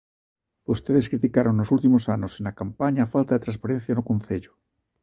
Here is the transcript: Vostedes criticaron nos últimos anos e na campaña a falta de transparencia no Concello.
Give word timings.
Vostedes 0.69 1.09
criticaron 1.11 1.53
nos 1.55 1.71
últimos 1.75 2.03
anos 2.15 2.31
e 2.39 2.41
na 2.45 2.57
campaña 2.61 3.01
a 3.03 3.11
falta 3.15 3.33
de 3.35 3.43
transparencia 3.45 3.95
no 3.97 4.07
Concello. 4.09 4.51